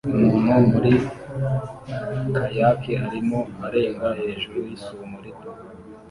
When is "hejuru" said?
4.19-4.57